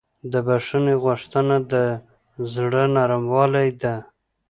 [0.31, 1.73] د بښنې غوښتنه د
[2.53, 3.95] زړه نرموالی ده.